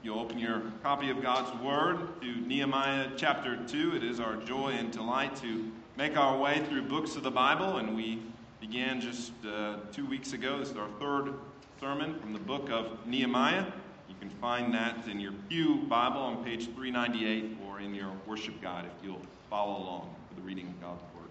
[0.00, 3.96] You'll open your copy of God's Word to Nehemiah chapter 2.
[3.96, 7.78] It is our joy and delight to make our way through books of the Bible,
[7.78, 8.22] and we
[8.60, 10.60] began just uh, two weeks ago.
[10.60, 11.34] This is our third
[11.80, 13.66] sermon from the book of Nehemiah.
[14.08, 18.62] You can find that in your Pew Bible on page 398 or in your worship
[18.62, 19.20] guide if you'll
[19.50, 21.28] follow along for the reading of God's Word.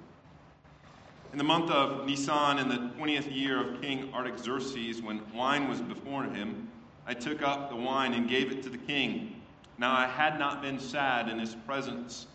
[1.31, 5.79] In the month of Nisan, in the 20th year of King Artaxerxes, when wine was
[5.79, 6.66] before him,
[7.07, 9.41] I took up the wine and gave it to the king.
[9.77, 12.27] Now I had not been sad in his presence.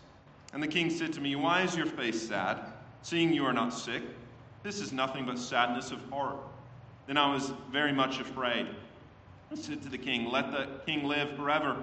[0.51, 2.59] And the king said to me, Why is your face sad,
[3.03, 4.01] seeing you are not sick?
[4.63, 6.37] This is nothing but sadness of heart.
[7.05, 8.67] Then I was very much afraid.
[9.51, 11.77] I said to the king, Let the king live forever.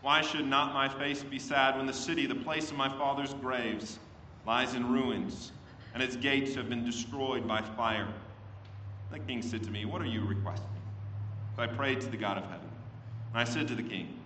[0.00, 3.34] Why should not my face be sad when the city, the place of my father's
[3.34, 4.00] graves,
[4.44, 5.52] lies in ruins,
[5.94, 8.08] and its gates have been destroyed by fire?
[9.12, 10.71] The king said to me, What are you requesting?
[11.56, 12.68] So I prayed to the God of heaven.
[13.32, 14.18] And I said to the king,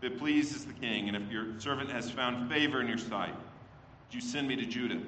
[0.00, 3.34] If it pleases the king, and if your servant has found favor in your sight,
[3.34, 5.00] would you send me to Judah,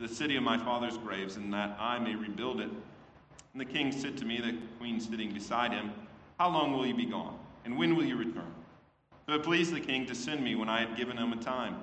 [0.00, 2.70] the city of my father's graves, and that I may rebuild it?
[3.52, 5.92] And the king said to me, the queen sitting beside him,
[6.38, 7.38] How long will you be gone?
[7.64, 8.52] And when will you return?
[9.28, 11.76] So it pleased the king to send me when I had given him a time.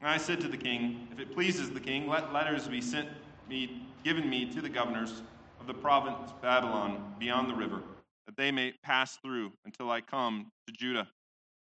[0.00, 3.08] And I said to the king, If it pleases the king, let letters be sent
[3.48, 5.22] me, given me to the governors
[5.60, 7.80] of the province Babylon beyond the river
[8.36, 11.08] they may pass through until I come to Judah.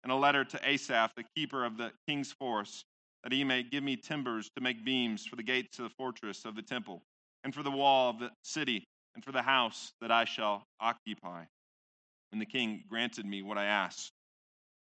[0.03, 2.85] And a letter to Asaph, the keeper of the king's force,
[3.23, 6.45] that he may give me timbers to make beams for the gates of the fortress
[6.45, 7.03] of the temple,
[7.45, 11.45] and for the wall of the city, and for the house that I shall occupy.
[12.33, 14.13] And the king granted me what I asked,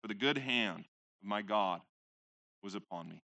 [0.02, 0.86] for the good hand
[1.22, 1.82] of my God
[2.62, 3.22] was upon me.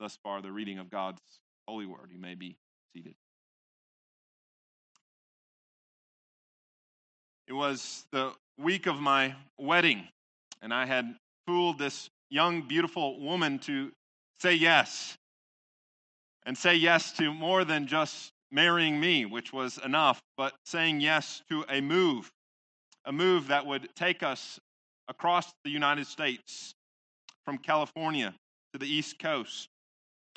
[0.00, 1.20] Thus far, the reading of God's
[1.66, 2.10] holy word.
[2.12, 2.56] You may be
[2.94, 3.14] seated.
[7.48, 10.06] It was the week of my wedding,
[10.60, 13.90] and I had fooled this young, beautiful woman to
[14.38, 15.16] say yes.
[16.44, 21.42] And say yes to more than just marrying me, which was enough, but saying yes
[21.48, 22.30] to a move,
[23.06, 24.60] a move that would take us
[25.08, 26.74] across the United States
[27.46, 28.34] from California
[28.74, 29.68] to the East Coast,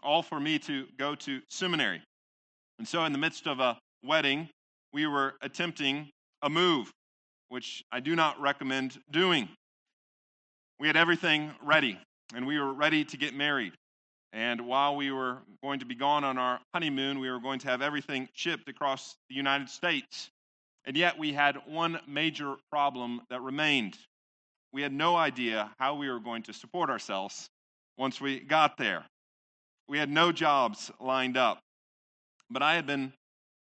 [0.02, 2.02] all for me to go to seminary.
[2.80, 4.48] And so, in the midst of a wedding,
[4.94, 6.10] we were attempting
[6.42, 6.94] a move
[7.52, 9.50] which I do not recommend doing.
[10.80, 12.00] We had everything ready,
[12.34, 13.74] and we were ready to get married.
[14.32, 17.68] And while we were going to be gone on our honeymoon, we were going to
[17.68, 20.30] have everything shipped across the United States.
[20.86, 23.98] And yet, we had one major problem that remained.
[24.72, 27.50] We had no idea how we were going to support ourselves
[27.98, 29.04] once we got there.
[29.90, 31.60] We had no jobs lined up.
[32.50, 33.12] But I had been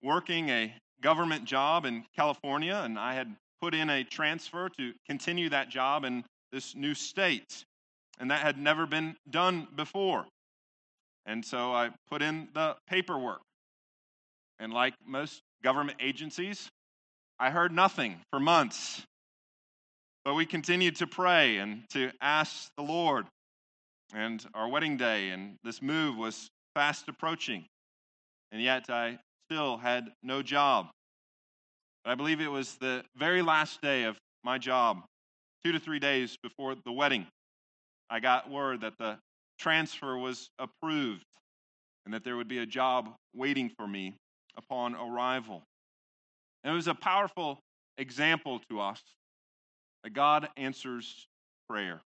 [0.05, 5.49] working a government job in California, and I had put in a transfer to continue
[5.49, 7.65] that job in this new state.
[8.19, 10.27] And that had never been done before.
[11.27, 13.41] And so I put in the paperwork.
[14.59, 16.69] And like most government agencies,
[17.39, 19.03] I heard nothing for months.
[20.25, 23.27] But we continued to pray and to ask the Lord.
[24.13, 27.65] And our wedding day and this move was fast approaching.
[28.51, 30.89] And yet I still had no job.
[32.05, 35.05] I believe it was the very last day of my job,
[35.65, 37.29] two to three days before the wedding.
[38.11, 39.19] I got word that the
[39.59, 41.25] transfer was approved
[42.05, 44.17] and that there would be a job waiting for me
[44.57, 45.63] upon arrival.
[46.65, 47.61] And it was a powerful
[47.99, 49.01] example to us
[50.03, 51.29] that God answers
[51.69, 52.01] prayer.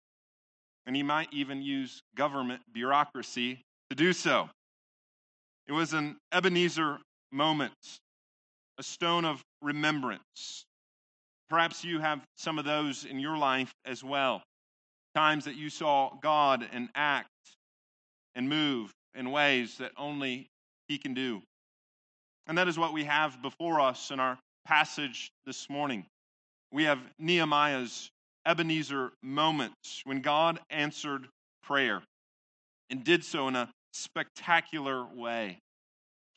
[0.86, 4.50] And He might even use government bureaucracy to do so.
[5.66, 6.98] It was an Ebenezer
[7.32, 7.72] moment
[8.78, 10.64] a stone of remembrance.
[11.50, 14.42] Perhaps you have some of those in your life as well.
[15.14, 17.28] Times that you saw God and act
[18.36, 20.46] and move in ways that only
[20.88, 21.42] He can do.
[22.46, 26.06] And that is what we have before us in our passage this morning.
[26.72, 28.10] We have Nehemiah's
[28.46, 31.26] Ebenezer moments when God answered
[31.64, 32.02] prayer
[32.88, 35.58] and did so in a spectacular way.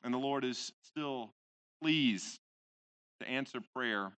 [0.03, 1.29] And the Lord is still
[1.81, 2.39] pleased
[3.19, 4.11] to answer prayer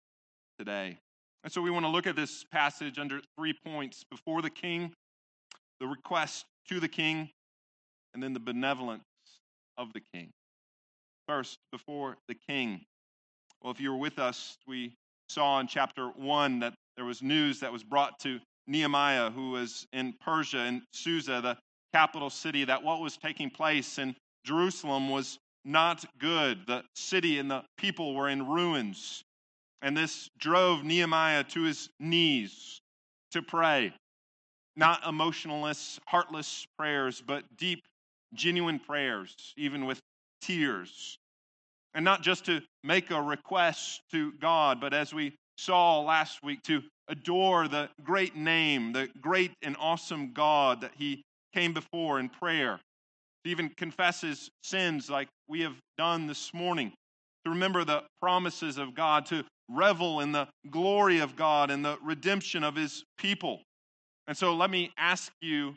[0.57, 0.97] today.
[1.43, 4.93] And so we want to look at this passage under three points before the king,
[5.79, 7.29] the request to the king,
[8.13, 9.03] and then the benevolence
[9.77, 10.29] of the king.
[11.27, 12.81] First, before the king.
[13.61, 14.93] Well, if you were with us, we
[15.29, 19.87] saw in chapter 1 that there was news that was brought to Nehemiah, who was
[19.93, 21.57] in Persia, in Susa, the
[21.93, 24.15] capital city, that what was taking place in
[24.45, 26.65] Jerusalem was not good.
[26.67, 29.23] The city and the people were in ruins.
[29.81, 32.81] And this drove Nehemiah to his knees
[33.31, 33.93] to pray.
[34.75, 37.83] not emotionless, heartless prayers, but deep,
[38.33, 39.99] genuine prayers, even with
[40.41, 41.17] tears.
[41.93, 46.63] And not just to make a request to God, but as we saw last week,
[46.63, 51.21] to adore the great name, the great and awesome God that he
[51.53, 52.79] came before in prayer,
[53.43, 56.93] to even confess his sins like we have done this morning,
[57.45, 61.97] to remember the promises of God, to revel in the glory of God and the
[62.03, 63.61] redemption of his people.
[64.27, 65.75] And so let me ask you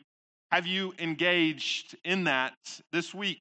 [0.51, 2.53] have you engaged in that
[2.91, 3.39] this week?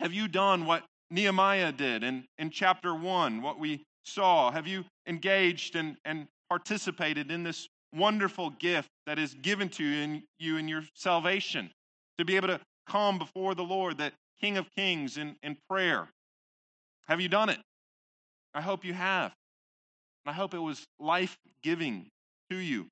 [0.00, 4.50] Have you done what Nehemiah did in, in chapter 1, what we saw?
[4.50, 10.02] Have you engaged and, and participated in this wonderful gift that is given to you
[10.02, 11.70] in, you in your salvation?
[12.18, 16.08] To be able to come before the Lord, that King of Kings, in, in prayer.
[17.06, 17.58] Have you done it?
[18.54, 19.32] I hope you have.
[20.26, 22.08] I hope it was life giving
[22.50, 22.86] to you.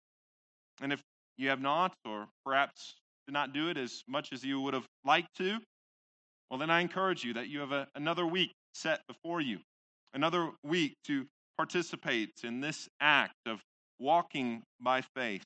[0.81, 1.03] And if
[1.37, 2.95] you have not, or perhaps
[3.27, 5.59] did not do it as much as you would have liked to,
[6.51, 9.59] well, then I encourage you that you have a, another week set before you,
[10.15, 11.27] another week to
[11.57, 13.61] participate in this act of
[13.99, 15.43] walking by faith.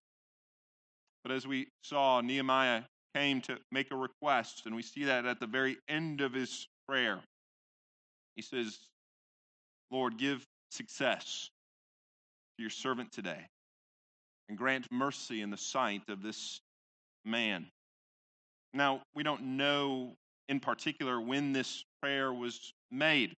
[1.22, 2.82] But as we saw, Nehemiah
[3.14, 6.68] came to make a request, and we see that at the very end of his
[6.88, 7.20] prayer.
[8.36, 8.78] He says,
[9.90, 11.50] Lord, give success
[12.56, 13.46] to your servant today
[14.48, 16.60] and grant mercy in the sight of this
[17.24, 17.66] man.
[18.72, 20.14] Now, we don't know
[20.48, 23.34] in particular when this prayer was made,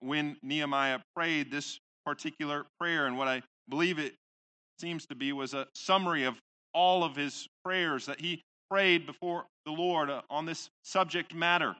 [0.00, 3.06] when Nehemiah prayed this particular prayer.
[3.06, 4.14] And what I believe it
[4.80, 6.36] seems to be was a summary of
[6.72, 11.76] all of his prayers that he prayed before the Lord uh, on this subject matter.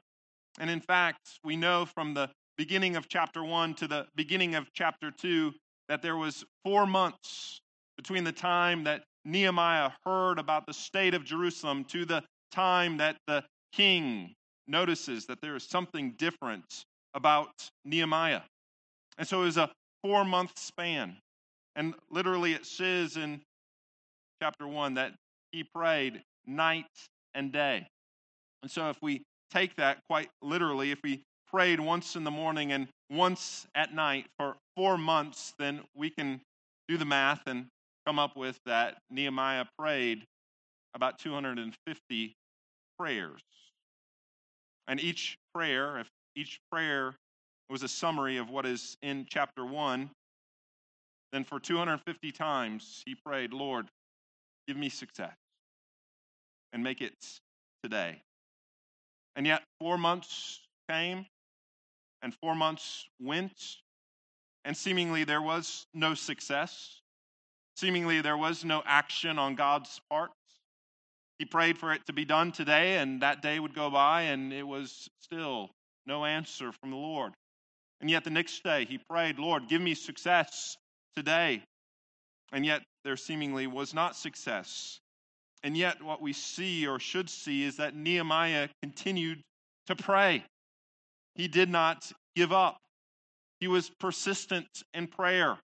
[0.59, 4.67] And in fact, we know from the beginning of chapter 1 to the beginning of
[4.73, 5.53] chapter 2
[5.89, 7.59] that there was 4 months
[7.97, 13.17] between the time that Nehemiah heard about the state of Jerusalem to the time that
[13.27, 13.43] the
[13.73, 14.33] king
[14.67, 17.51] notices that there is something different about
[17.83, 18.41] Nehemiah.
[19.17, 19.71] And so it was a
[20.03, 21.17] four month span.
[21.75, 23.41] And literally it says in
[24.41, 25.13] chapter 1 that
[25.51, 26.85] he prayed night
[27.33, 27.87] and day.
[28.61, 29.21] And so if we
[29.51, 31.21] take that quite literally, if we
[31.51, 36.41] prayed once in the morning and once at night for four months, then we can
[36.87, 37.67] do the math and
[38.05, 40.25] come up with that Nehemiah prayed
[40.93, 42.33] about 250
[42.99, 43.41] prayers.
[44.87, 47.15] And each prayer, if each prayer
[47.69, 50.09] was a summary of what is in chapter 1,
[51.31, 53.87] then for 250 times he prayed, Lord,
[54.67, 55.35] give me success
[56.75, 57.15] and make it
[57.81, 58.21] today.
[59.37, 61.25] And yet, four months came
[62.21, 63.53] and four months went,
[64.65, 66.99] and seemingly there was no success.
[67.77, 70.31] Seemingly, there was no action on God's part.
[71.39, 74.51] He prayed for it to be done today, and that day would go by, and
[74.51, 75.69] it was still
[76.05, 77.33] no answer from the Lord.
[78.01, 80.75] And yet, the next day, he prayed, Lord, give me success
[81.15, 81.63] today.
[82.51, 84.99] And yet, there seemingly was not success.
[85.65, 89.41] And yet, what we see or should see is that Nehemiah continued
[89.87, 90.43] to pray.
[91.33, 92.77] He did not give up,
[93.59, 95.57] he was persistent in prayer.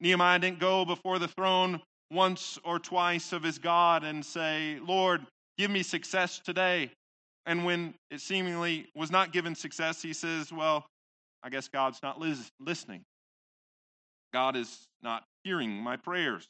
[0.00, 1.82] Nehemiah didn't go before the throne
[2.12, 6.92] once or twice of his God and say, Lord, give me success today.
[7.44, 10.86] And when it seemingly was not given success, he says, Well,
[11.42, 12.20] I guess God's not
[12.60, 13.02] listening.
[14.32, 16.46] God is not hearing my prayers.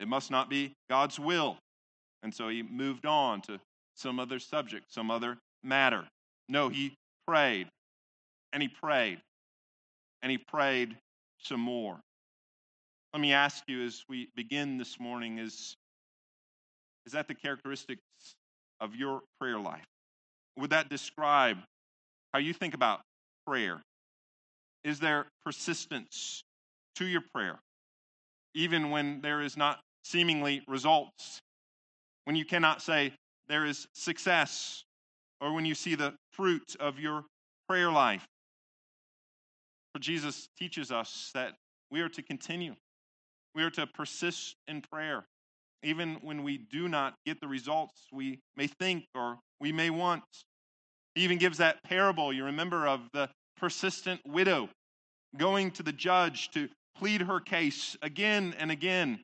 [0.00, 1.58] It must not be God's will.
[2.22, 3.60] And so he moved on to
[3.94, 6.06] some other subject, some other matter.
[6.48, 6.94] No, he
[7.26, 7.68] prayed
[8.52, 9.20] and he prayed
[10.22, 10.96] and he prayed
[11.38, 11.98] some more.
[13.12, 15.76] Let me ask you as we begin this morning is,
[17.06, 18.02] is that the characteristics
[18.80, 19.84] of your prayer life?
[20.56, 21.58] Would that describe
[22.32, 23.00] how you think about
[23.46, 23.80] prayer?
[24.84, 26.42] Is there persistence
[26.96, 27.58] to your prayer,
[28.54, 31.40] even when there is not seemingly results?
[32.26, 33.12] When you cannot say
[33.48, 34.84] there is success,
[35.40, 37.24] or when you see the fruit of your
[37.68, 38.26] prayer life?
[39.94, 41.54] For Jesus teaches us that
[41.90, 42.74] we are to continue
[43.56, 45.24] we are to persist in prayer,
[45.82, 50.22] even when we do not get the results we may think or we may want.
[51.14, 54.68] He even gives that parable, you remember, of the persistent widow
[55.38, 56.68] going to the judge to
[56.98, 59.20] plead her case again and again.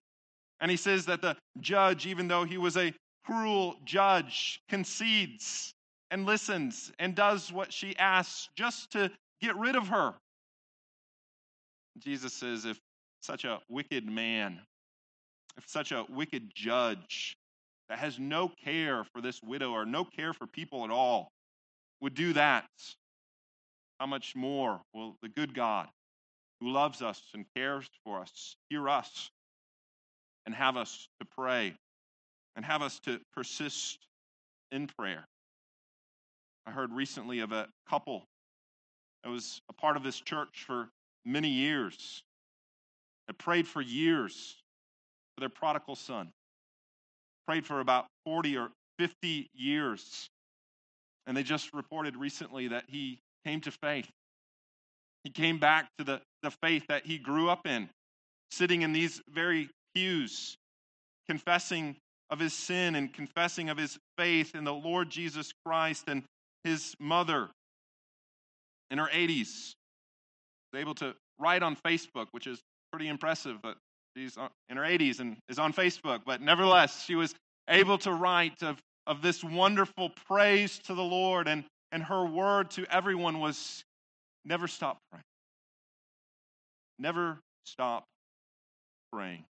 [0.63, 2.95] And he says that the judge, even though he was a
[3.27, 5.75] cruel judge, concedes
[6.11, 9.11] and listens and does what she asks just to
[9.43, 10.15] get rid of her.
[11.99, 12.79] Jesus says, if
[13.21, 14.61] such a wicked man
[15.57, 17.37] if such a wicked judge
[17.89, 21.31] that has no care for this widow or no care for people at all
[22.01, 22.67] would do that,
[24.01, 25.89] how much more will the good God
[26.61, 29.31] who loves us and cares for us hear us
[30.47, 31.75] and have us to pray
[32.57, 33.99] and have us to persist
[34.71, 35.25] in prayer?
[36.67, 38.25] I heard recently of a couple
[39.23, 40.89] that was a part of this church for
[41.25, 42.23] many years,
[43.27, 44.57] that prayed for years
[45.35, 46.31] for their prodigal son,
[47.47, 48.69] prayed for about 40 or
[48.99, 50.29] 50 years.
[51.27, 54.09] And they just reported recently that he came to faith.
[55.25, 57.89] He came back to the, the faith that he grew up in,
[58.51, 60.57] sitting in these very pews,
[61.29, 61.97] confessing
[62.31, 66.25] of his sin and confessing of his faith in the Lord Jesus Christ and
[66.65, 67.49] his mother
[68.91, 69.75] in her 80s
[70.73, 72.61] was able to write on Facebook, which is
[72.93, 73.77] pretty impressive, but
[74.17, 74.37] she's
[74.69, 76.21] in her 80s and is on Facebook.
[76.25, 77.35] But nevertheless, she was
[77.69, 82.71] able to write of, of this wonderful praise to the Lord, and, and her word
[82.73, 83.83] to everyone was
[84.45, 85.25] never stop praying.
[86.99, 88.05] Never stop
[89.13, 89.45] praying.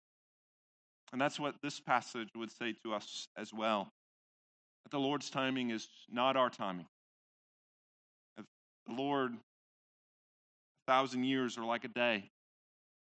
[1.12, 3.88] And that's what this passage would say to us as well.
[4.84, 6.86] That the Lord's timing is not our timing.
[8.36, 8.44] The
[8.88, 12.28] Lord, a thousand years are like a day,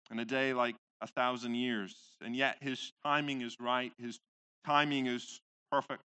[0.09, 1.95] and a day like a thousand years.
[2.21, 4.19] And yet his timing is right, his
[4.65, 5.39] timing is
[5.71, 6.01] perfect.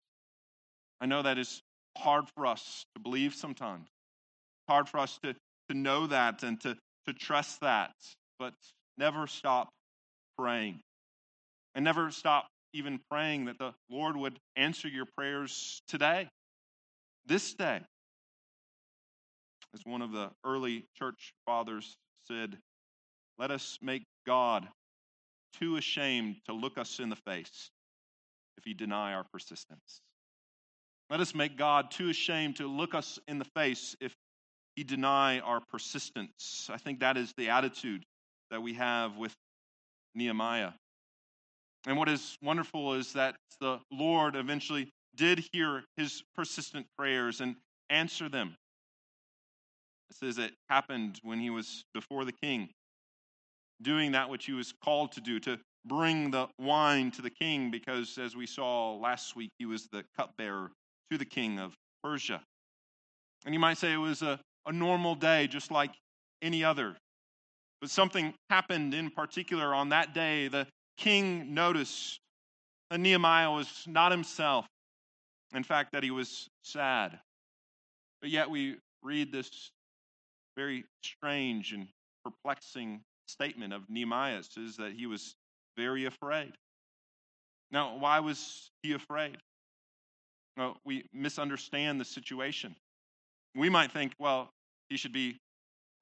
[1.01, 1.61] I know that is
[1.97, 3.87] hard for us to believe sometimes,
[4.67, 5.33] hard for us to,
[5.69, 7.93] to know that and to, to trust that,
[8.39, 8.53] but
[8.97, 9.69] never stop
[10.37, 10.81] praying.
[11.75, 16.29] And never stop even praying that the Lord would answer your prayers today,
[17.25, 17.82] this day.
[19.74, 22.58] As one of the early church fathers said,
[23.38, 24.67] let us make God
[25.60, 27.70] too ashamed to look us in the face
[28.58, 30.00] if he deny our persistence.
[31.10, 34.13] Let us make God too ashamed to look us in the face if
[34.75, 36.70] he deny our persistence.
[36.72, 38.05] I think that is the attitude
[38.51, 39.34] that we have with
[40.15, 40.72] Nehemiah.
[41.88, 47.56] And what is wonderful is that the Lord eventually did hear his persistent prayers and
[47.89, 48.56] answer them.
[50.10, 52.70] It says it happened when he was before the king,
[53.82, 57.72] doing that which he was called to do, to bring the wine to the king,
[57.72, 60.72] because as we saw last week, he was the cupbearer
[61.12, 61.74] to the king of
[62.04, 62.42] Persia.
[63.46, 65.92] And you might say it was a, a normal day, just like
[66.42, 66.96] any other.
[67.82, 70.48] But something happened in particular on that day.
[70.48, 72.19] The king noticed
[72.89, 74.65] that Nehemiah was not himself.
[75.53, 77.19] In fact, that he was sad.
[78.21, 79.71] But yet we read this
[80.55, 81.87] very strange and
[82.23, 85.35] perplexing statement of Nehemiah's is that he was
[85.77, 86.53] very afraid.
[87.71, 89.37] Now, why was he afraid?
[90.57, 92.75] Well, we misunderstand the situation.
[93.55, 94.49] We might think, well,
[94.89, 95.37] he should be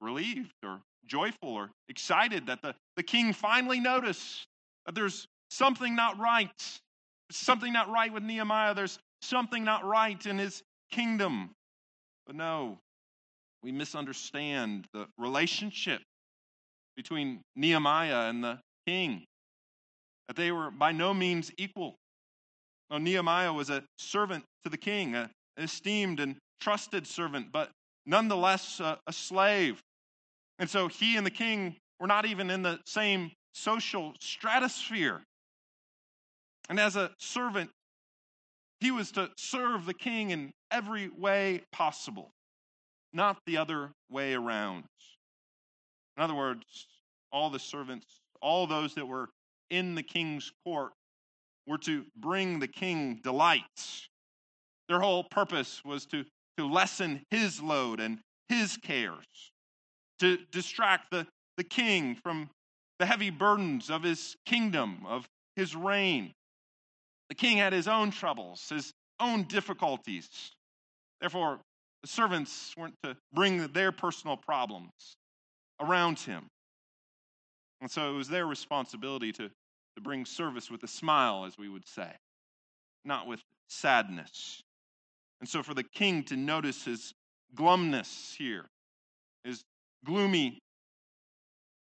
[0.00, 4.46] relieved or joyful or excited that the, the king finally noticed
[4.86, 6.50] Uh, there's something not right.
[7.30, 8.74] Something not right with Nehemiah.
[8.74, 11.50] There's something not right in his kingdom.
[12.26, 12.78] But no,
[13.62, 16.02] we misunderstand the relationship
[16.96, 19.24] between Nehemiah and the king,
[20.28, 21.96] that they were by no means equal.
[22.90, 27.70] Now, Nehemiah was a servant to the king, an esteemed and trusted servant, but
[28.06, 29.80] nonetheless a, a slave.
[30.58, 35.22] And so he and the king were not even in the same social stratosphere.
[36.68, 37.70] And as a servant,
[38.80, 42.30] he was to serve the king in every way possible
[43.14, 44.84] not the other way around.
[46.16, 46.64] In other words,
[47.32, 49.30] all the servants, all those that were
[49.70, 50.92] in the king's court,
[51.66, 53.62] were to bring the king delight.
[54.88, 56.24] Their whole purpose was to,
[56.58, 58.18] to lessen his load and
[58.48, 59.24] his cares,
[60.18, 62.50] to distract the, the king from
[63.04, 66.32] the heavy burdens of his kingdom, of his reign.
[67.28, 70.26] The king had his own troubles, his own difficulties.
[71.20, 71.60] Therefore,
[72.00, 75.18] the servants weren't to bring their personal problems
[75.82, 76.46] around him.
[77.82, 81.68] And so it was their responsibility to, to bring service with a smile, as we
[81.68, 82.10] would say,
[83.04, 84.62] not with sadness.
[85.40, 87.12] And so for the king to notice his
[87.54, 88.64] glumness here,
[89.44, 89.62] his
[90.06, 90.58] gloomy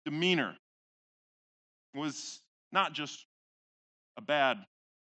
[0.05, 0.59] demeanor,
[1.95, 2.41] was
[2.73, 3.27] not just
[4.17, 4.59] a bad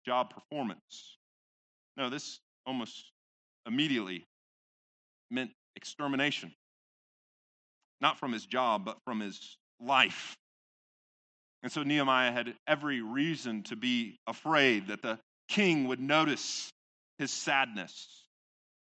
[0.06, 1.18] job performance.
[1.96, 3.12] No, this almost
[3.66, 4.26] immediately
[5.30, 6.52] meant extermination.
[8.00, 10.36] Not from his job, but from his life.
[11.62, 15.18] And so Nehemiah had every reason to be afraid that the
[15.48, 16.72] king would notice
[17.18, 18.24] his sadness.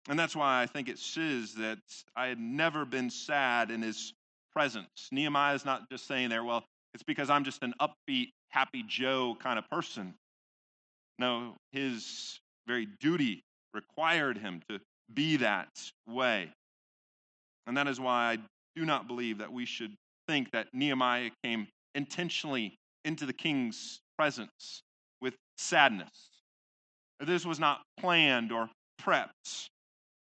[0.08, 1.80] And that's why I think it says that
[2.16, 4.14] I had never been sad in his
[4.54, 5.10] presence.
[5.12, 9.38] Nehemiah is not just saying there, well, it's because I'm just an upbeat, happy Joe
[9.40, 10.14] kind of person.
[11.20, 13.44] No, his very duty
[13.74, 14.80] required him to
[15.14, 15.70] be that
[16.08, 16.52] way.
[17.68, 18.38] And that is why I
[18.76, 19.94] do not believe that we should
[20.28, 24.82] think that Nehemiah came intentionally into the king's presence
[25.22, 26.30] with sadness.
[27.20, 28.70] This was not planned or
[29.02, 29.68] prepped.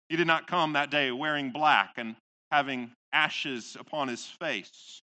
[0.09, 2.15] He did not come that day wearing black and
[2.51, 5.01] having ashes upon his face.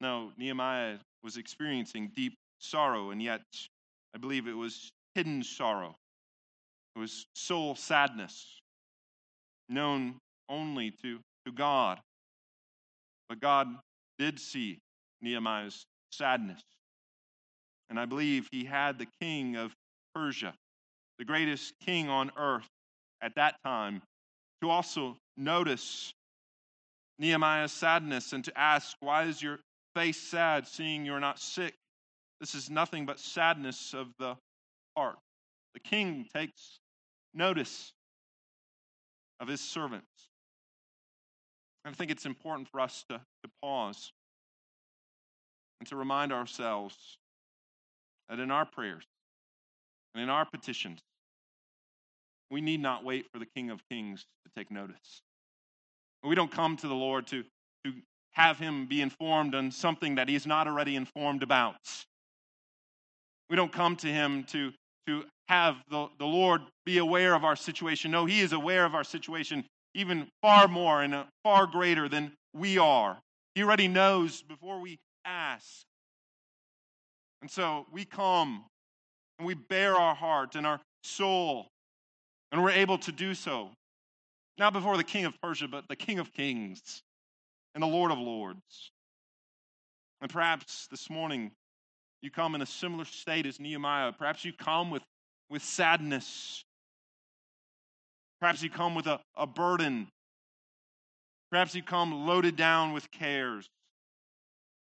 [0.00, 3.42] No, Nehemiah was experiencing deep sorrow, and yet
[4.14, 5.96] I believe it was hidden sorrow.
[6.94, 8.60] It was soul sadness,
[9.68, 10.16] known
[10.48, 12.00] only to, to God.
[13.28, 13.68] But God
[14.18, 14.78] did see
[15.20, 16.62] Nehemiah's sadness.
[17.90, 19.72] And I believe he had the king of
[20.14, 20.54] Persia,
[21.18, 22.68] the greatest king on earth
[23.20, 24.02] at that time,
[24.62, 26.12] to also notice
[27.18, 29.58] Nehemiah's sadness and to ask, Why is your
[29.98, 31.74] face sad, seeing you're not sick?
[32.38, 34.36] This is nothing but sadness of the
[34.96, 35.18] heart.
[35.74, 36.78] The king takes
[37.34, 37.92] notice
[39.40, 40.28] of his servants.
[41.84, 44.12] I think it's important for us to, to pause
[45.80, 47.18] and to remind ourselves
[48.28, 49.04] that in our prayers
[50.14, 51.00] and in our petitions,
[52.52, 55.22] we need not wait for the King of Kings to take notice.
[56.22, 57.42] We don't come to the Lord to,
[57.84, 57.92] to
[58.38, 61.76] have him be informed on something that he's not already informed about.
[63.50, 64.72] We don't come to him to,
[65.08, 68.12] to have the, the Lord be aware of our situation.
[68.12, 69.64] No, he is aware of our situation
[69.94, 73.18] even far more and uh, far greater than we are.
[73.56, 75.82] He already knows before we ask.
[77.42, 78.64] And so we come
[79.38, 81.66] and we bear our heart and our soul,
[82.52, 83.70] and we're able to do so.
[84.58, 87.02] Not before the king of Persia, but the king of kings
[87.78, 88.90] and the Lord of lords.
[90.20, 91.52] And perhaps this morning
[92.22, 94.10] you come in a similar state as Nehemiah.
[94.10, 95.04] Perhaps you come with,
[95.48, 96.64] with sadness.
[98.40, 100.08] Perhaps you come with a, a burden.
[101.52, 103.70] Perhaps you come loaded down with cares.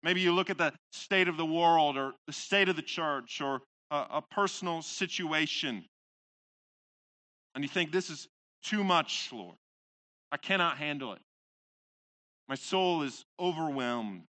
[0.02, 3.40] Maybe you look at the state of the world or the state of the church
[3.40, 3.60] or
[3.92, 5.84] a, a personal situation
[7.54, 8.26] and you think, this is
[8.64, 9.54] too much, Lord.
[10.32, 11.20] I cannot handle it.
[12.52, 14.24] My soul is overwhelmed.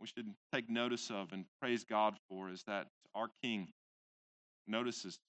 [0.00, 3.68] We should take notice of and praise God for is that our King
[4.66, 5.20] notices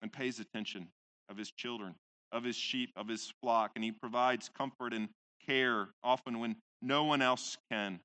[0.00, 0.86] and pays attention
[1.28, 1.96] of his children,
[2.30, 5.08] of his sheep, of his flock, and he provides comfort and
[5.44, 7.98] care often when no one else can.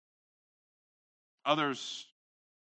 [1.46, 2.08] Others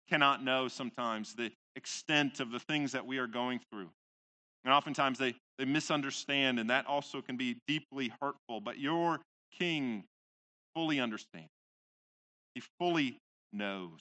[0.10, 3.90] cannot know sometimes the extent of the things that we are going through.
[4.64, 8.62] And oftentimes they, they misunderstand, and that also can be deeply hurtful.
[8.62, 9.20] But your
[9.58, 10.04] king
[10.76, 11.50] fully understands,
[12.54, 13.20] he fully
[13.52, 14.00] knows.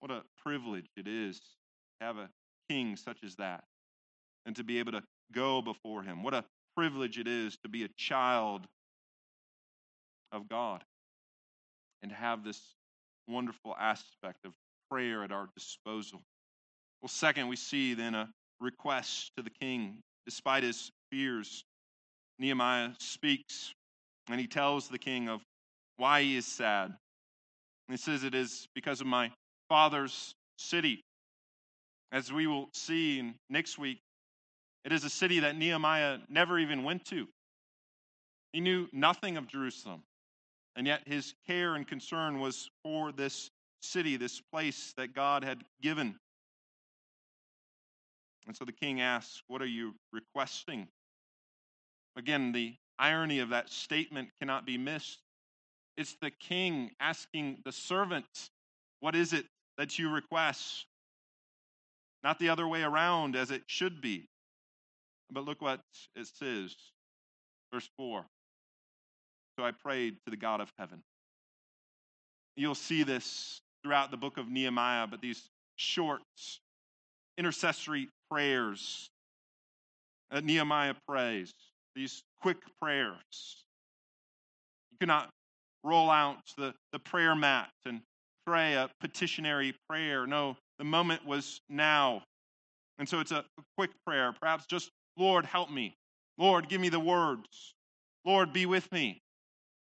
[0.00, 2.28] What a privilege it is to have a
[2.68, 3.64] king such as that
[4.44, 6.22] and to be able to go before him.
[6.22, 6.44] What a
[6.76, 8.66] privilege it is to be a child
[10.32, 10.84] of God
[12.02, 12.60] and to have this
[13.26, 14.52] wonderful aspect of
[14.90, 16.20] prayer at our disposal.
[17.00, 18.28] Well, second, we see then a
[18.60, 21.64] request to the king despite his fears.
[22.38, 23.72] Nehemiah speaks
[24.28, 25.40] and he tells the king of
[25.96, 26.92] why he is sad.
[27.88, 29.30] He says, It is because of my
[29.68, 31.02] father's city.
[32.12, 34.00] As we will see next week,
[34.84, 37.26] it is a city that Nehemiah never even went to.
[38.52, 40.02] He knew nothing of Jerusalem,
[40.76, 43.50] and yet his care and concern was for this
[43.82, 46.16] city, this place that God had given.
[48.46, 50.88] And so the king asks, What are you requesting?
[52.16, 55.20] Again, the irony of that statement cannot be missed.
[55.96, 58.26] It's the king asking the servant,
[59.00, 59.46] What is it
[59.78, 60.86] that you request?
[62.22, 64.28] Not the other way around as it should be.
[65.30, 65.80] But look what
[66.14, 66.74] it says.
[67.72, 68.24] Verse 4.
[69.58, 71.02] So I prayed to the God of heaven.
[72.56, 76.22] You'll see this throughout the book of Nehemiah, but these short
[77.38, 79.08] intercessory prayers
[80.30, 81.52] that Nehemiah prays,
[81.94, 83.64] these quick prayers.
[84.90, 85.30] You cannot
[85.84, 88.00] roll out the, the prayer mat and
[88.46, 90.26] pray a petitionary prayer.
[90.26, 92.22] No, the moment was now.
[92.98, 93.44] And so it's a
[93.76, 95.94] quick prayer, perhaps just, Lord, help me.
[96.38, 97.74] Lord, give me the words.
[98.24, 99.20] Lord, be with me.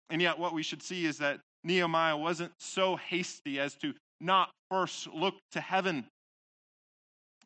[0.10, 4.50] And yet, what we should see is that Nehemiah wasn't so hasty as to not
[4.70, 6.06] first look to heaven.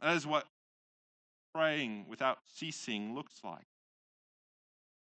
[0.01, 0.45] That is what
[1.55, 3.65] praying without ceasing looks like.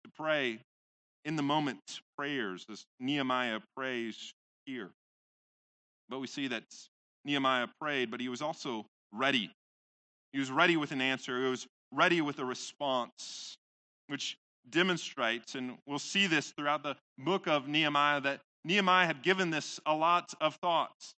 [0.04, 0.60] To pray
[1.26, 4.34] in the moment prayers, as Nehemiah prays
[4.66, 4.92] here.
[6.10, 6.63] But we see that
[7.26, 9.50] Nehemiah prayed, but he was also ready.
[10.32, 13.58] He was ready with an answer, he was ready with a response,
[14.08, 14.38] which
[14.70, 19.80] demonstrates, and we'll see this throughout the book of Nehemiah, that Nehemiah had given this
[19.86, 21.16] a lot of thoughts.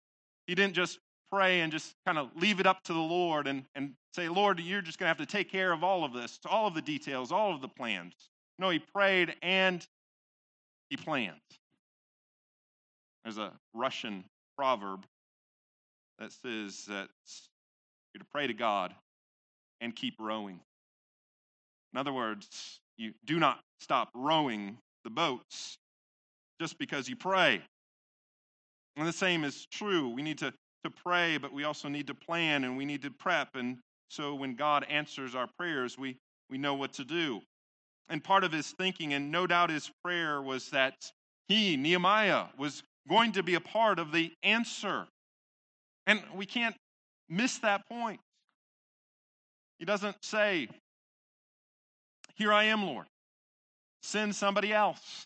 [0.47, 0.99] He didn't just
[1.31, 4.59] pray and just kind of leave it up to the Lord and, and say, Lord,
[4.59, 6.81] you're just going to have to take care of all of this, all of the
[6.81, 8.13] details, all of the plans.
[8.59, 9.85] No, he prayed and
[10.89, 11.35] he planned.
[13.23, 14.23] There's a Russian
[14.57, 15.05] proverb
[16.19, 17.09] that says that
[18.13, 18.93] you're to pray to God
[19.81, 20.59] and keep rowing.
[21.93, 25.77] In other words, you do not stop rowing the boats
[26.59, 27.61] just because you pray.
[28.95, 30.09] And the same is true.
[30.09, 30.53] We need to,
[30.85, 33.55] to pray, but we also need to plan and we need to prep.
[33.55, 33.77] And
[34.09, 36.17] so when God answers our prayers, we,
[36.49, 37.41] we know what to do.
[38.07, 40.93] And part of his thinking, and no doubt his prayer, was that
[41.47, 45.07] he, Nehemiah, was going to be a part of the answer.
[46.07, 46.75] And we can't
[47.29, 48.19] miss that point.
[49.79, 50.69] He doesn't say,
[52.35, 53.07] Here I am, Lord.
[54.03, 55.25] Send somebody else.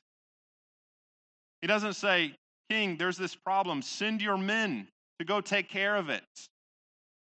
[1.61, 2.33] He doesn't say,
[2.69, 3.81] King, there's this problem.
[3.81, 4.87] Send your men
[5.19, 6.23] to go take care of it.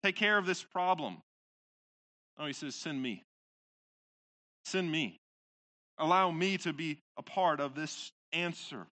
[0.02, 1.18] Take care of this problem.
[2.38, 3.22] Oh, he says, Send me.
[4.64, 5.18] Send me.
[5.98, 8.86] Allow me to be a part of this answer.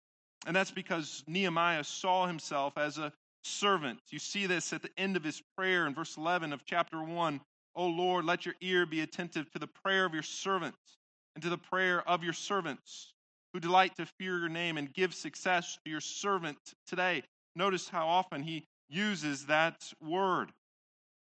[0.46, 3.12] And that's because Nehemiah saw himself as a
[3.44, 4.00] servant.
[4.11, 7.40] You see this at the end of his prayer in verse 11 of chapter 1.
[7.74, 10.98] O Lord, let your ear be attentive to the prayer of your servants
[11.34, 13.12] and to the prayer of your servants
[13.52, 17.22] who delight to fear your name and give success to your servant today.
[17.54, 20.51] Notice how often he uses that word.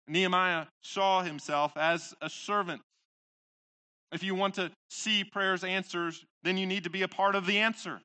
[0.07, 2.81] Nehemiah saw himself as a servant.
[4.11, 7.45] If you want to see prayers answers, then you need to be a part of
[7.45, 8.01] the answer,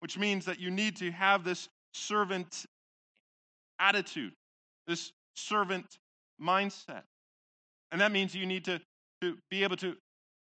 [0.00, 2.66] which means that you need to have this servant
[3.78, 4.32] attitude,
[4.86, 5.98] this servant
[6.42, 7.02] mindset.
[7.92, 8.80] And that means you need to,
[9.20, 9.96] to be able to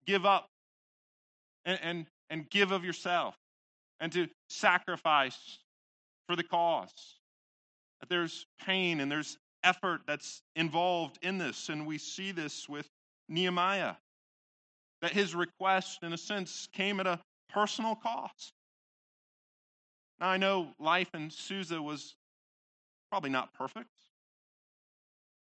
[0.06, 0.48] give up
[1.66, 3.36] and, and, and give of yourself
[4.00, 5.60] and to sacrifice
[6.28, 7.21] for the cause.
[8.02, 11.70] That there's pain and there's effort that's involved in this.
[11.70, 12.90] And we see this with
[13.30, 13.96] Nehemiah.
[15.02, 18.54] That his request, in a sense, came at a personal cost.
[20.20, 22.16] Now, I know life in Susa was
[23.10, 23.90] probably not perfect.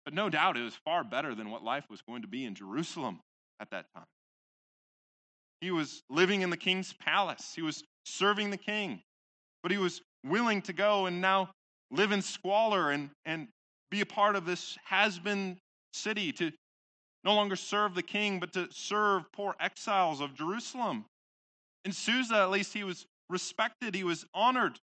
[0.06, 2.56] But no doubt it was far better than what life was going to be in
[2.56, 3.22] Jerusalem
[3.60, 4.06] at that time.
[5.62, 9.02] He was living in the king's palace, he was serving the king,
[9.62, 11.52] but he was willing to go and now
[11.94, 13.48] live in squalor and, and
[13.92, 15.58] be a part of this has been
[15.94, 16.52] city to
[17.24, 21.06] no longer serve the king, but to serve poor exiles of Jerusalem.
[21.86, 24.80] In Susa, at least, he was respected, he was honored.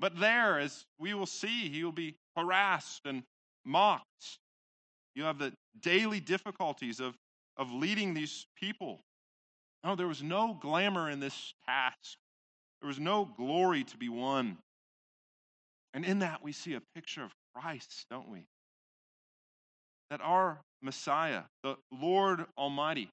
[0.00, 3.24] But there, as we will see, he will be harassed and
[3.64, 4.38] mocked.
[5.14, 7.14] You have the daily difficulties of,
[7.56, 9.00] of leading these people.
[9.84, 12.16] No, there was no glamour in this task,
[12.80, 14.56] there was no glory to be won.
[15.98, 18.44] And in that, we see a picture of Christ, don't we?
[20.10, 23.10] That our Messiah, the Lord Almighty,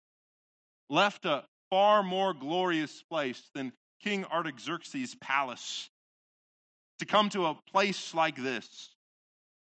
[0.91, 5.89] left a far more glorious place than King Artaxerxes' palace
[7.00, 8.91] to come to a place like this,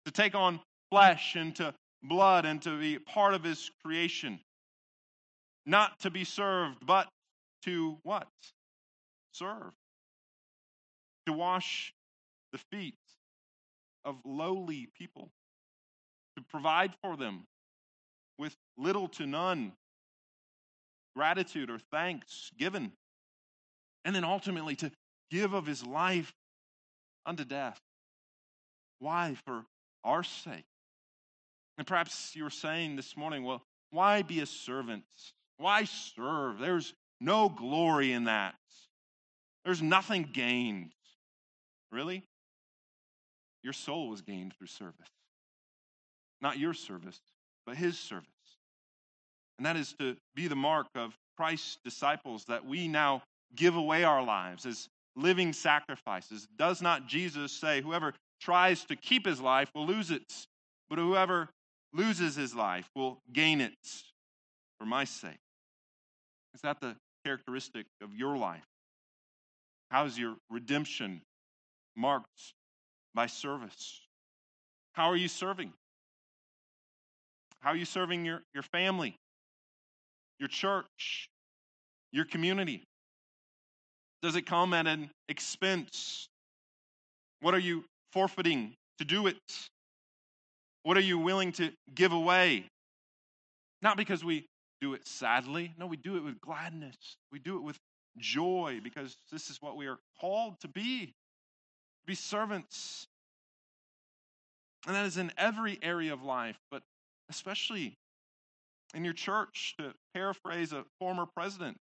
[0.06, 0.58] to take on
[0.90, 4.40] flesh and to blood and to be part of his creation.
[5.66, 7.08] Not to be served, but
[7.64, 8.26] to what?
[9.32, 9.74] Serve.
[11.26, 11.92] To wash
[12.52, 12.94] the feet
[14.04, 15.30] of lowly people,
[16.36, 17.46] to provide for them
[18.38, 19.72] with little to none
[21.14, 22.92] gratitude or thanks given,
[24.04, 24.90] and then ultimately to
[25.30, 26.32] give of his life
[27.26, 27.80] unto death.
[28.98, 29.36] Why?
[29.44, 29.64] For
[30.04, 30.64] our sake.
[31.78, 35.04] And perhaps you were saying this morning, well, why be a servant?
[35.58, 36.58] Why serve?
[36.58, 38.54] There's no glory in that.
[39.64, 40.92] There's nothing gained.
[41.90, 42.24] Really?
[43.62, 45.08] Your soul was gained through service.
[46.40, 47.20] Not your service,
[47.66, 48.28] but his service.
[49.58, 53.22] And that is to be the mark of Christ's disciples that we now
[53.54, 56.48] give away our lives as living sacrifices.
[56.58, 60.46] Does not Jesus say, whoever tries to keep his life will lose it,
[60.90, 61.48] but whoever
[61.92, 63.72] loses his life will gain it
[64.78, 65.38] for my sake?
[66.54, 68.66] Is that the characteristic of your life?
[69.90, 71.22] How's your redemption
[71.94, 72.54] marked
[73.14, 74.00] by service.
[74.92, 75.72] How are you serving?
[77.60, 79.16] How are you serving your, your family,
[80.38, 81.28] your church,
[82.12, 82.82] your community?
[84.20, 86.28] Does it come at an expense?
[87.40, 89.36] What are you forfeiting to do it?
[90.82, 92.66] What are you willing to give away?
[93.80, 94.46] Not because we
[94.80, 95.72] do it sadly.
[95.78, 96.96] No, we do it with gladness.
[97.30, 97.78] We do it with
[98.18, 101.14] joy because this is what we are called to be
[102.06, 103.06] be servants.
[104.86, 106.82] And that is in every area of life, but
[107.30, 107.96] especially
[108.94, 111.78] in your church, to paraphrase a former president.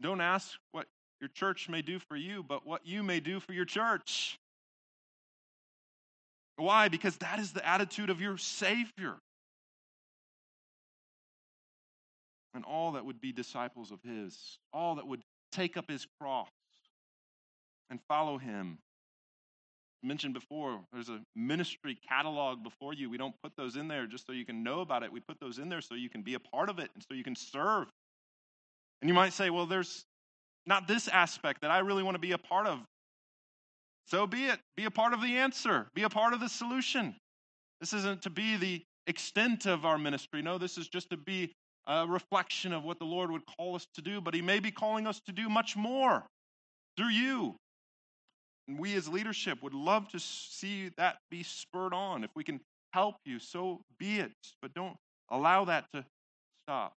[0.00, 0.86] Don't ask what
[1.20, 4.38] your church may do for you, but what you may do for your church.
[6.56, 6.88] Why?
[6.88, 9.16] Because that is the attitude of your Savior.
[12.54, 16.48] And all that would be disciples of His, all that would take up His cross
[17.90, 18.78] and follow Him.
[20.02, 23.10] Mentioned before, there's a ministry catalog before you.
[23.10, 25.12] We don't put those in there just so you can know about it.
[25.12, 27.14] We put those in there so you can be a part of it and so
[27.14, 27.88] you can serve.
[29.00, 30.04] And you might say, well, there's
[30.66, 32.80] not this aspect that I really want to be a part of.
[34.06, 34.58] So be it.
[34.76, 37.14] Be a part of the answer, be a part of the solution.
[37.80, 40.42] This isn't to be the extent of our ministry.
[40.42, 41.52] No, this is just to be
[41.86, 44.70] a reflection of what the Lord would call us to do, but He may be
[44.70, 46.24] calling us to do much more
[46.96, 47.56] through you.
[48.68, 52.22] And we as leadership would love to see that be spurred on.
[52.22, 52.60] If we can
[52.92, 54.32] help you, so be it.
[54.60, 54.96] But don't
[55.30, 56.04] allow that to
[56.64, 56.92] stop.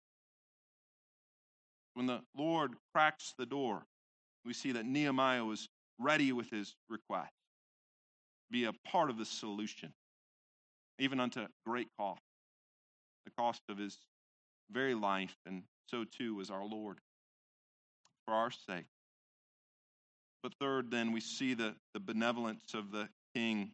[1.93, 3.85] When the Lord cracks the door,
[4.45, 7.31] we see that Nehemiah was ready with his request.
[8.49, 9.93] Be a part of the solution,
[10.99, 12.21] even unto great cost,
[13.25, 13.97] the cost of his
[14.71, 16.99] very life, and so too was our Lord
[18.25, 18.85] for our sake.
[20.43, 23.71] But third, then, we see the, the benevolence of the king.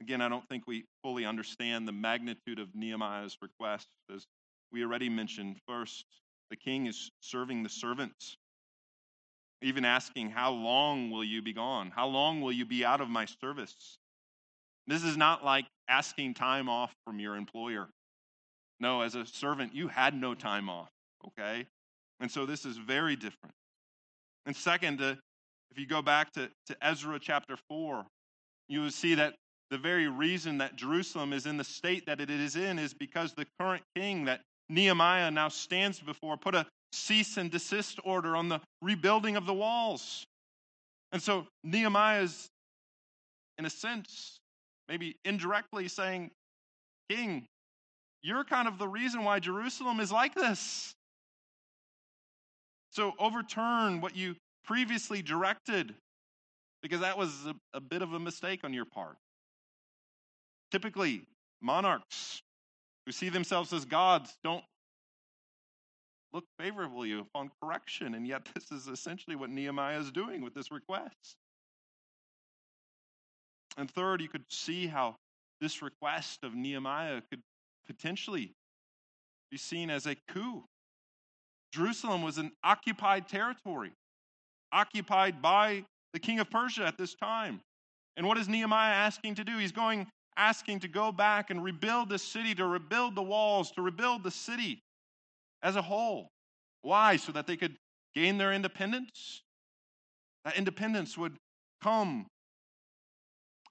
[0.00, 3.88] Again, I don't think we fully understand the magnitude of Nehemiah's request.
[4.14, 4.24] As
[4.72, 6.04] we already mentioned, first,
[6.50, 8.36] the king is serving the servants,
[9.62, 11.90] even asking, How long will you be gone?
[11.94, 13.98] How long will you be out of my service?
[14.86, 17.88] This is not like asking time off from your employer.
[18.80, 20.90] No, as a servant, you had no time off,
[21.26, 21.66] okay?
[22.20, 23.54] And so this is very different.
[24.46, 25.14] And second, uh,
[25.74, 28.04] if you go back to, to Ezra chapter 4,
[28.68, 29.34] you will see that
[29.70, 33.32] the very reason that Jerusalem is in the state that it is in is because
[33.32, 38.48] the current king that Nehemiah now stands before put a cease and desist order on
[38.48, 40.24] the rebuilding of the walls.
[41.10, 42.46] And so Nehemiah is,
[43.58, 44.38] in a sense,
[44.88, 46.30] maybe indirectly saying,
[47.10, 47.46] King,
[48.22, 50.94] you're kind of the reason why Jerusalem is like this.
[52.90, 55.94] So overturn what you previously directed,
[56.82, 59.16] because that was a, a bit of a mistake on your part.
[60.70, 61.22] Typically,
[61.60, 62.42] monarchs
[63.06, 64.64] who see themselves as gods don't
[66.32, 70.70] look favorably upon correction, and yet this is essentially what Nehemiah is doing with this
[70.70, 71.36] request.
[73.76, 75.16] And third, you could see how
[75.60, 77.42] this request of Nehemiah could
[77.86, 78.52] potentially
[79.50, 80.64] be seen as a coup.
[81.72, 83.92] Jerusalem was an occupied territory
[84.74, 87.60] occupied by the king of Persia at this time.
[88.16, 89.56] And what is Nehemiah asking to do?
[89.58, 90.06] He's going
[90.36, 94.30] asking to go back and rebuild the city, to rebuild the walls, to rebuild the
[94.30, 94.80] city
[95.62, 96.28] as a whole.
[96.82, 97.16] Why?
[97.16, 97.76] So that they could
[98.14, 99.42] gain their independence.
[100.44, 101.36] That independence would
[101.82, 102.26] come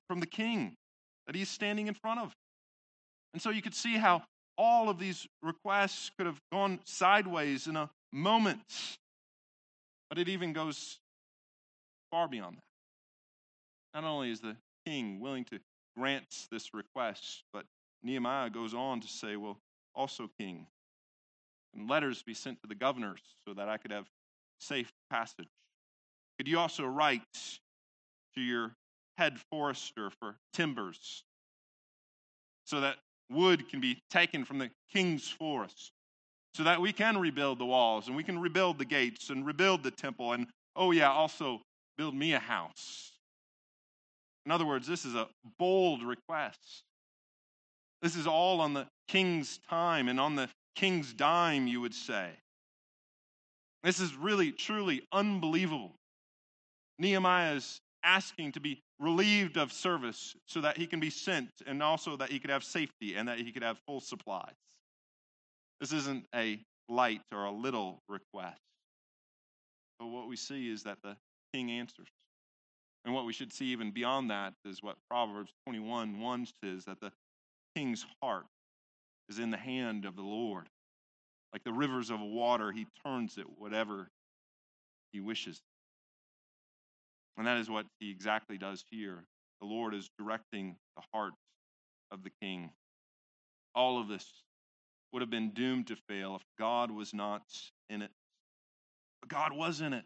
[0.07, 0.73] from the king
[1.27, 2.33] that he's standing in front of.
[3.33, 4.23] And so you could see how
[4.57, 8.61] all of these requests could have gone sideways in a moment.
[10.13, 10.99] But it even goes
[12.11, 12.63] far beyond that.
[13.99, 15.57] Not only is the king willing to
[15.97, 17.65] grant this request, but
[18.03, 19.57] Nehemiah goes on to say, Well,
[19.95, 20.67] also, king,
[21.73, 24.05] and letters be sent to the governors so that I could have
[24.59, 25.49] safe passage.
[26.37, 27.23] Could you also write
[28.35, 28.75] to your
[29.17, 31.23] head forester for timbers
[32.65, 32.97] so that
[33.31, 35.91] wood can be taken from the king's forest
[36.53, 39.83] so that we can rebuild the walls and we can rebuild the gates and rebuild
[39.83, 41.61] the temple and, oh, yeah, also
[41.97, 43.11] build me a house.
[44.45, 46.83] In other words, this is a bold request.
[48.01, 52.29] This is all on the king's time and on the king's dime, you would say.
[53.83, 55.95] This is really, truly unbelievable.
[56.99, 61.81] Nehemiah is asking to be relieved of service so that he can be sent and
[61.81, 64.53] also that he could have safety and that he could have full supplies.
[65.79, 66.59] This isn't a
[66.89, 68.61] light or a little request.
[69.99, 71.15] But what we see is that the
[71.53, 72.07] king answers.
[73.05, 76.99] And what we should see even beyond that is what Proverbs 21 1 says that
[77.01, 77.11] the
[77.75, 78.45] king's heart
[79.29, 80.69] is in the hand of the Lord.
[81.51, 84.09] Like the rivers of water, he turns it whatever
[85.11, 85.61] he wishes.
[87.37, 89.23] And that is what he exactly does here.
[89.61, 91.33] The Lord is directing the heart
[92.11, 92.71] of the king.
[93.75, 94.25] All of this
[95.13, 97.43] would have been doomed to fail if God was not
[97.89, 98.09] in it.
[99.21, 100.03] But God was in it.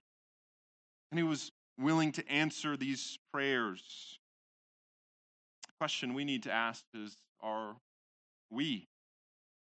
[1.11, 4.19] And he was willing to answer these prayers.
[5.65, 7.77] The question we need to ask is Are
[8.51, 8.87] we?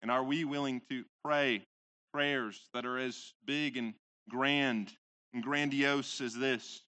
[0.02, 1.64] And are we willing to pray
[2.12, 3.94] prayers that are as big and
[4.28, 4.92] grand
[5.32, 6.82] and grandiose as this?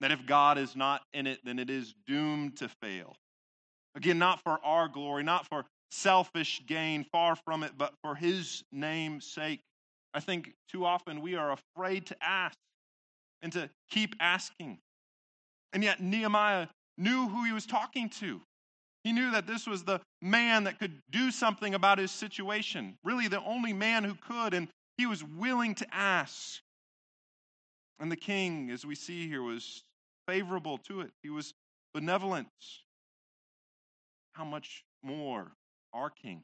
[0.00, 3.16] That if God is not in it, then it is doomed to fail.
[3.96, 8.64] Again, not for our glory, not for selfish gain, far from it, but for His
[8.72, 9.60] name's sake.
[10.14, 12.56] I think too often we are afraid to ask
[13.42, 14.78] and to keep asking.
[15.72, 16.66] And yet, Nehemiah
[16.98, 18.40] knew who he was talking to.
[19.04, 23.28] He knew that this was the man that could do something about his situation, really,
[23.28, 26.60] the only man who could, and he was willing to ask.
[27.98, 29.82] And the king, as we see here, was
[30.26, 31.54] favorable to it, he was
[31.94, 32.48] benevolent.
[34.32, 35.52] How much more
[35.92, 36.42] our king?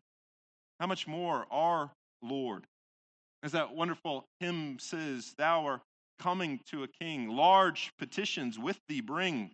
[0.80, 1.90] How much more our
[2.22, 2.66] Lord?
[3.42, 5.80] As that wonderful hymn says, Thou art
[6.18, 7.28] coming to a king.
[7.28, 9.52] Large petitions with thee bring,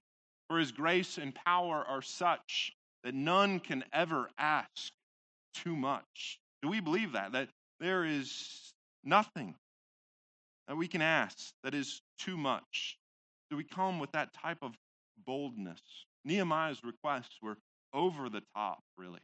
[0.48, 2.72] for his grace and power are such
[3.04, 4.92] that none can ever ask
[5.54, 6.38] too much.
[6.62, 7.32] Do we believe that?
[7.32, 7.48] That
[7.80, 8.72] there is
[9.04, 9.54] nothing
[10.68, 12.96] that we can ask that is too much?
[13.50, 14.72] Do we come with that type of
[15.26, 15.80] boldness?
[16.24, 17.58] Nehemiah's requests were
[17.92, 19.20] over the top, really.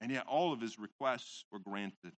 [0.00, 2.12] And yet all of his requests were granted.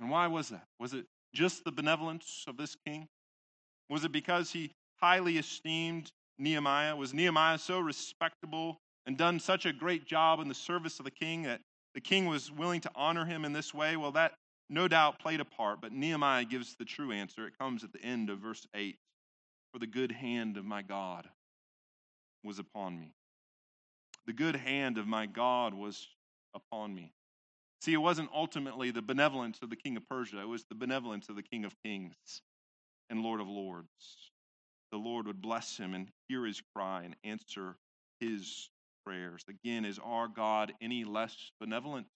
[0.00, 0.66] And why was that?
[0.78, 3.08] Was it just the benevolence of this king?
[3.88, 6.96] Was it because he highly esteemed Nehemiah?
[6.96, 11.10] Was Nehemiah so respectable and done such a great job in the service of the
[11.10, 11.60] king that
[11.94, 13.96] the king was willing to honor him in this way?
[13.96, 14.34] Well, that
[14.68, 17.46] no doubt played a part, but Nehemiah gives the true answer.
[17.46, 18.96] It comes at the end of verse 8
[19.72, 21.28] For the good hand of my God
[22.42, 23.12] was upon me.
[24.26, 26.08] The good hand of my God was
[26.56, 27.12] upon me.
[27.82, 31.28] See, it wasn't ultimately the benevolence of the king of Persia, it was the benevolence
[31.28, 32.16] of the king of kings
[33.10, 33.86] and Lord of lords.
[34.92, 37.76] The Lord would bless him and hear his cry and answer
[38.20, 38.70] his
[39.04, 39.44] prayers.
[39.48, 42.06] Again, is our God any less benevolent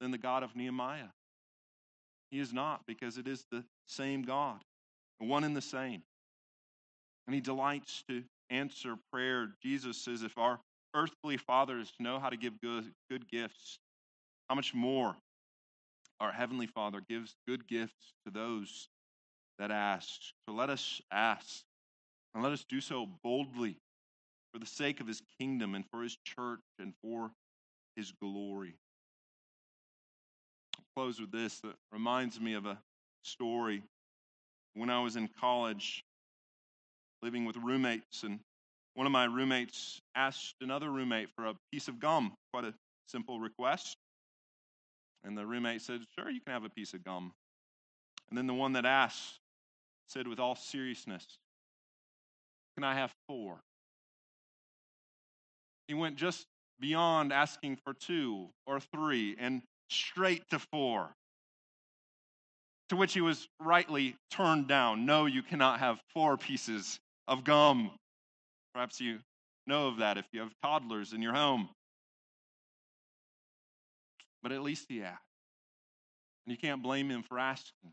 [0.00, 1.08] than the God of Nehemiah?
[2.30, 4.60] He is not, because it is the same God,
[5.18, 6.02] one and the same.
[7.26, 9.48] And he delights to answer prayer.
[9.62, 10.60] Jesus says, if our
[10.94, 13.78] earthly fathers know how to give good, good gifts,
[14.48, 15.16] how much more
[16.20, 18.88] our Heavenly Father gives good gifts to those
[19.58, 20.20] that ask.
[20.48, 21.62] So let us ask,
[22.34, 23.76] and let us do so boldly
[24.52, 27.30] for the sake of His kingdom and for His church and for
[27.96, 28.74] His glory.
[30.76, 32.78] I'll close with this that reminds me of a
[33.22, 33.82] story.
[34.74, 36.04] When I was in college,
[37.22, 38.40] living with roommates, and
[38.94, 42.74] one of my roommates asked another roommate for a piece of gum, quite a
[43.06, 43.96] simple request.
[45.24, 47.32] And the roommate said, Sure, you can have a piece of gum.
[48.28, 49.38] And then the one that asked
[50.08, 51.24] said, with all seriousness,
[52.76, 53.60] Can I have four?
[55.88, 56.46] He went just
[56.78, 61.10] beyond asking for two or three and straight to four.
[62.88, 65.06] To which he was rightly turned down.
[65.06, 66.98] No, you cannot have four pieces
[67.28, 67.90] of gum.
[68.74, 69.18] Perhaps you
[69.66, 71.68] know of that if you have toddlers in your home.
[74.42, 75.22] But at least he asked.
[76.46, 77.92] And you can't blame him for asking.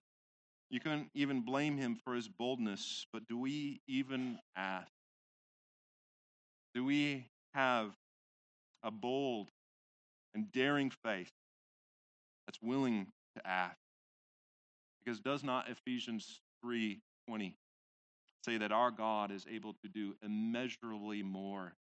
[0.69, 4.91] You couldn't even blame him for his boldness, but do we even ask?
[6.73, 7.91] Do we have
[8.83, 9.49] a bold
[10.33, 11.31] and daring faith
[12.45, 13.77] that's willing to ask?
[15.03, 17.53] Because does not Ephesians 3:20
[18.47, 21.73] say that our God is able to do immeasurably more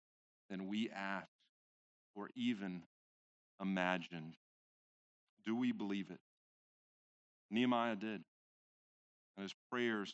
[0.49, 1.27] than we ask
[2.15, 2.83] or even
[3.61, 4.35] imagine.
[5.45, 6.19] Do we believe it?
[7.49, 8.21] Nehemiah did.
[9.37, 10.13] And his prayers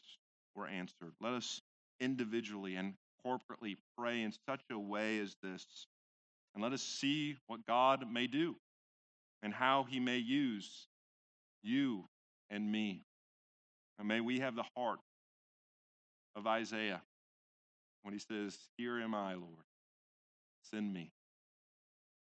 [0.55, 1.13] were answered.
[1.19, 1.61] Let us
[1.99, 2.93] individually and
[3.25, 5.65] corporately pray in such a way as this.
[6.53, 8.55] And let us see what God may do
[9.41, 10.87] and how he may use
[11.63, 12.05] you
[12.51, 13.01] and me.
[13.97, 14.99] And may we have the heart
[16.35, 17.01] of Isaiah
[18.03, 19.65] when he says, Here am I, Lord.
[20.71, 21.11] Send me.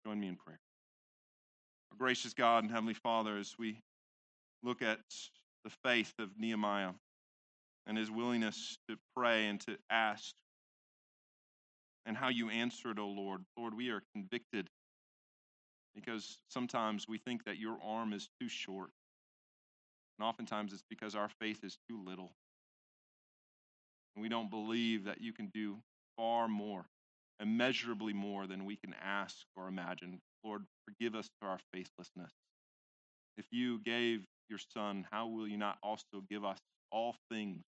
[0.05, 0.59] Join me in prayer.
[1.91, 3.77] Our gracious God and Heavenly Father, as we
[4.63, 4.99] look at
[5.63, 6.91] the faith of Nehemiah
[7.87, 10.33] and his willingness to pray and to ask,
[12.05, 13.43] and how you answered, O Lord.
[13.57, 14.69] Lord, we are convicted
[15.93, 18.89] because sometimes we think that your arm is too short.
[20.17, 22.31] And oftentimes it's because our faith is too little.
[24.15, 25.77] And we don't believe that you can do
[26.17, 26.85] far more,
[27.39, 30.19] immeasurably more than we can ask or imagine.
[30.43, 32.31] Lord, forgive us for our faithlessness.
[33.37, 36.59] If you gave your Son, how will you not also give us
[36.91, 37.63] all things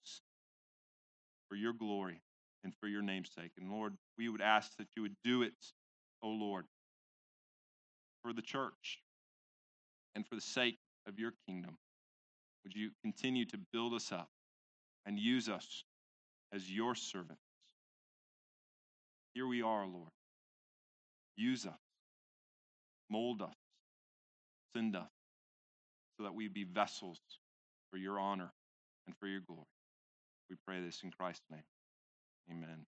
[1.49, 2.21] for your glory
[2.63, 3.51] and for your name's sake?
[3.57, 5.53] And Lord, we would ask that you would do it,
[6.21, 6.65] O Lord,
[8.21, 8.99] for the church
[10.15, 10.77] and for the sake
[11.07, 11.77] of your kingdom.
[12.63, 14.29] Would you continue to build us up
[15.05, 15.83] and use us
[16.53, 17.41] as your servants?
[19.33, 20.11] Here we are, Lord.
[21.35, 21.79] Use us,
[23.09, 23.55] mold us,
[24.75, 25.09] send us,
[26.17, 27.19] so that we be vessels
[27.91, 28.51] for your honor
[29.07, 29.65] and for your glory.
[30.49, 31.63] We pray this in Christ's name.
[32.51, 32.85] Amen.